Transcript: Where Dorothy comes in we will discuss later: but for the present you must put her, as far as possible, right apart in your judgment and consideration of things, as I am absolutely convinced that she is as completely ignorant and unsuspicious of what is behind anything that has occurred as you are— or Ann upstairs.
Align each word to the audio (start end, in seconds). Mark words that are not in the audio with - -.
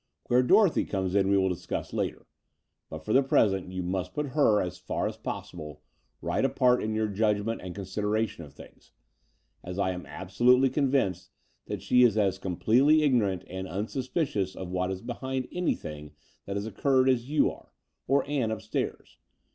Where 0.29 0.41
Dorothy 0.41 0.83
comes 0.83 1.13
in 1.13 1.29
we 1.29 1.37
will 1.37 1.47
discuss 1.49 1.93
later: 1.93 2.25
but 2.89 3.05
for 3.05 3.13
the 3.13 3.21
present 3.21 3.71
you 3.71 3.83
must 3.83 4.15
put 4.15 4.29
her, 4.29 4.59
as 4.59 4.79
far 4.79 5.05
as 5.07 5.15
possible, 5.15 5.83
right 6.23 6.43
apart 6.43 6.81
in 6.81 6.95
your 6.95 7.07
judgment 7.07 7.61
and 7.61 7.75
consideration 7.75 8.43
of 8.43 8.51
things, 8.51 8.89
as 9.63 9.77
I 9.77 9.91
am 9.91 10.07
absolutely 10.07 10.71
convinced 10.71 11.29
that 11.67 11.83
she 11.83 12.01
is 12.01 12.17
as 12.17 12.39
completely 12.39 13.03
ignorant 13.03 13.43
and 13.45 13.67
unsuspicious 13.67 14.55
of 14.55 14.71
what 14.71 14.89
is 14.89 15.03
behind 15.03 15.47
anything 15.51 16.13
that 16.47 16.55
has 16.55 16.65
occurred 16.65 17.07
as 17.07 17.29
you 17.29 17.51
are— 17.51 17.69
or 18.07 18.27
Ann 18.27 18.49
upstairs. 18.49 19.17